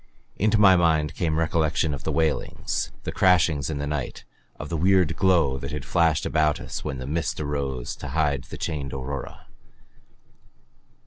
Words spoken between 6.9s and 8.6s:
the mist arose to hide the